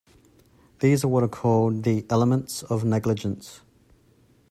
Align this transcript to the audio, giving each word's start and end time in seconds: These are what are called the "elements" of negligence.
These 0.79 1.03
are 1.03 1.07
what 1.07 1.21
are 1.21 1.27
called 1.27 1.83
the 1.83 2.07
"elements" 2.09 2.63
of 2.63 2.83
negligence. 2.83 3.61